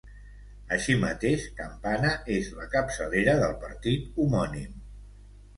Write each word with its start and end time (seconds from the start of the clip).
Així 0.77 0.93
mateix, 1.03 1.43
Campana 1.59 2.13
és 2.37 2.49
la 2.61 2.67
capçalera 2.77 3.39
del 3.45 3.55
partit 3.67 4.21
homònim. 4.25 4.85